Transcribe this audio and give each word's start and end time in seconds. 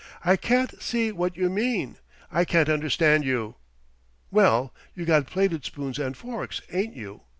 I 0.25 0.35
can't 0.35 0.81
see 0.81 1.11
what 1.11 1.37
you 1.37 1.47
mean. 1.47 1.97
I 2.31 2.43
can't 2.43 2.69
understand 2.69 3.23
you." 3.23 3.57
"Well, 4.31 4.73
you 4.95 5.05
got 5.05 5.27
plated 5.27 5.63
spoons 5.63 5.99
and 5.99 6.17
forks, 6.17 6.59
ain't 6.71 6.95
you?" 6.95 7.21